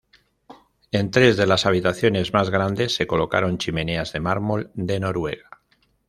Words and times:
En 0.91 1.11
tres 1.11 1.37
de 1.37 1.45
las 1.45 1.67
habitaciones 1.67 2.33
más 2.33 2.49
grandes 2.49 2.95
se 2.95 3.05
colocaron 3.05 3.59
chimeneas 3.59 4.11
de 4.13 4.19
mármol 4.19 4.71
de 4.73 4.99
Noruega. 4.99 5.61